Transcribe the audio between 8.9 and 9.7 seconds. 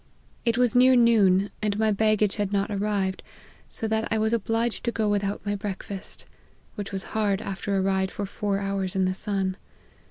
in the sun.